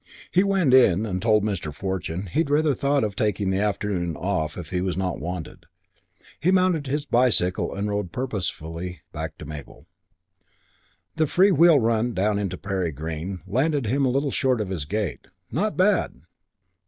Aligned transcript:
He 0.31 0.43
went 0.43 0.73
in 0.73 1.05
and 1.05 1.21
told 1.21 1.43
Mr. 1.43 1.71
Fortune 1.71 2.25
he 2.25 2.41
rather 2.41 2.73
thought 2.73 3.03
of 3.03 3.15
taking 3.15 3.51
the 3.51 3.59
afternoon 3.59 4.15
off 4.17 4.57
if 4.57 4.71
he 4.71 4.81
was 4.81 4.97
not 4.97 5.19
wanted. 5.19 5.67
He 6.39 6.49
mounted 6.49 6.87
his 6.87 7.05
bicycle 7.05 7.75
and 7.75 7.87
rode 7.87 8.11
purposefully 8.11 9.01
back 9.13 9.37
to 9.37 9.45
Mabel. 9.45 9.85
CHAPTER 9.85 10.47
III 10.47 10.49
I 10.49 10.97
The 11.17 11.27
free 11.27 11.51
wheel 11.51 11.77
run 11.79 12.13
down 12.15 12.39
into 12.39 12.57
Perry 12.57 12.91
Green 12.91 13.41
landed 13.45 13.85
him 13.85 14.03
a 14.03 14.09
little 14.09 14.31
short 14.31 14.59
of 14.59 14.69
his 14.69 14.85
gate, 14.85 15.27
not 15.51 15.77
bad! 15.77 16.19